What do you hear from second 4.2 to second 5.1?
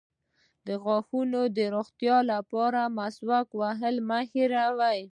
هیروئ